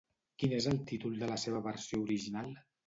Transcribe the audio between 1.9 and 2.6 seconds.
original?